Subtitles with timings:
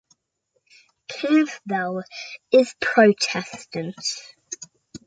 [1.07, 2.01] Campbell
[2.51, 4.03] is Protestant.